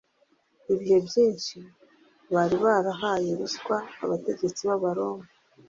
Ibihe 0.73 0.97
byinshi 1.07 1.57
bari 2.33 2.55
barahaye 2.63 3.29
ruswa 3.39 3.77
abategetsi 4.03 4.61
b’Abaroma 4.69 5.25